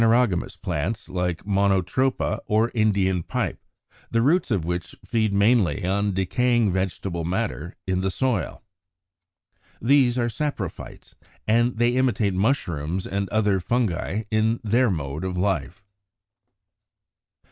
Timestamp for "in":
7.85-8.01, 14.31-14.59